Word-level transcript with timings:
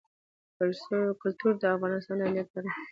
کلتور 1.21 1.53
د 1.59 1.63
افغانستان 1.75 2.15
د 2.17 2.21
امنیت 2.25 2.47
په 2.51 2.57
اړه 2.59 2.69
هم 2.69 2.71
اغېز 2.71 2.75
لري. 2.75 2.79